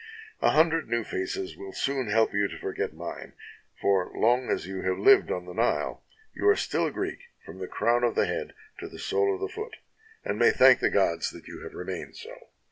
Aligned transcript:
A 0.41 0.49
hundred 0.49 0.89
new 0.89 1.03
faces 1.03 1.55
will 1.55 1.73
soon 1.73 2.07
help 2.09 2.33
you 2.33 2.47
to 2.47 2.57
forget 2.57 2.91
mine, 2.91 3.33
for 3.79 4.09
long 4.15 4.49
as 4.49 4.65
you 4.65 4.81
have 4.81 4.97
lived 4.97 5.29
on 5.29 5.45
the 5.45 5.53
Nile, 5.53 6.01
you 6.33 6.47
are 6.47 6.55
still 6.55 6.87
a 6.87 6.91
Greek 6.91 7.19
from 7.45 7.59
the 7.59 7.67
crown 7.67 8.03
of 8.03 8.15
the 8.15 8.25
head 8.25 8.55
to 8.79 8.87
the 8.87 8.97
sole 8.97 9.31
of 9.35 9.39
the 9.39 9.47
foot, 9.47 9.75
and 10.25 10.39
may 10.39 10.49
thank 10.49 10.79
the 10.79 10.89
gods 10.89 11.29
that 11.29 11.47
you 11.47 11.61
have 11.61 11.75
remained 11.75 12.15
so. 12.15 12.47